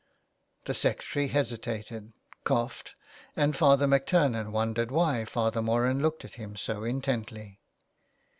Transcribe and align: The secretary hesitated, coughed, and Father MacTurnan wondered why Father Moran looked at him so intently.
The 0.65 0.73
secretary 0.73 1.27
hesitated, 1.27 2.13
coughed, 2.43 2.95
and 3.35 3.55
Father 3.55 3.85
MacTurnan 3.85 4.51
wondered 4.51 4.89
why 4.89 5.25
Father 5.25 5.61
Moran 5.61 6.01
looked 6.01 6.25
at 6.25 6.33
him 6.41 6.55
so 6.55 6.83
intently. 6.83 7.59